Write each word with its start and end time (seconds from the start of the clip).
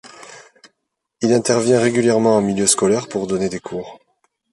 Il 1.21 1.31
intervient 1.31 1.79
régulièrement 1.79 2.37
en 2.37 2.41
milieu 2.41 2.65
scolaire 2.65 3.07
pour 3.07 3.27
donner 3.27 3.49
des 3.49 3.59
cours. 3.59 3.99